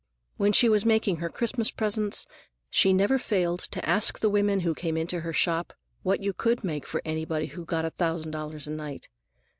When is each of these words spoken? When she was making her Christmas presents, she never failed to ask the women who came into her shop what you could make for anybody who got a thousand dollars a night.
When 0.37 0.51
she 0.51 0.67
was 0.67 0.83
making 0.83 1.17
her 1.17 1.29
Christmas 1.29 1.69
presents, 1.69 2.25
she 2.71 2.91
never 2.91 3.19
failed 3.19 3.59
to 3.59 3.87
ask 3.87 4.17
the 4.17 4.31
women 4.31 4.61
who 4.61 4.73
came 4.73 4.97
into 4.97 5.19
her 5.19 5.31
shop 5.31 5.73
what 6.01 6.21
you 6.21 6.33
could 6.33 6.63
make 6.63 6.87
for 6.87 7.03
anybody 7.05 7.45
who 7.45 7.65
got 7.65 7.85
a 7.85 7.91
thousand 7.91 8.31
dollars 8.31 8.65
a 8.67 8.71
night. 8.71 9.09